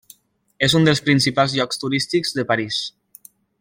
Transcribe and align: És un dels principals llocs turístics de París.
És 0.67 0.75
un 0.79 0.87
dels 0.87 1.03
principals 1.09 1.55
llocs 1.59 1.81
turístics 1.85 2.35
de 2.41 2.49
París. 2.55 2.85